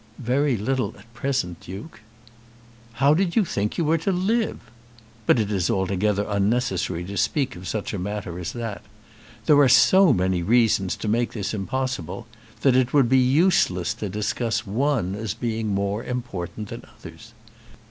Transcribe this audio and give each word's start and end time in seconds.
"Very 0.17 0.57
little 0.57 0.95
at 0.97 1.13
present, 1.13 1.59
Duke." 1.59 1.99
"How 2.93 3.13
did 3.13 3.35
you 3.35 3.45
think 3.45 3.77
you 3.77 3.85
were 3.85 3.99
to 3.99 4.11
live? 4.11 4.59
But 5.27 5.37
it 5.37 5.51
is 5.51 5.69
altogether 5.69 6.25
unnecessary 6.27 7.03
to 7.03 7.15
speak 7.15 7.55
of 7.55 7.67
such 7.67 7.93
a 7.93 7.99
matter 7.99 8.39
as 8.39 8.51
that. 8.53 8.81
There 9.45 9.59
are 9.59 9.69
so 9.69 10.11
many 10.11 10.41
reasons 10.41 10.95
to 10.95 11.07
make 11.07 11.33
this 11.33 11.53
impossible, 11.53 12.25
that 12.61 12.75
it 12.75 12.93
would 12.93 13.09
be 13.09 13.19
useless 13.19 13.93
to 13.93 14.09
discuss 14.09 14.65
one 14.65 15.13
as 15.13 15.35
being 15.35 15.67
more 15.67 16.03
important 16.03 16.69
than 16.69 16.83
others. 16.97 17.33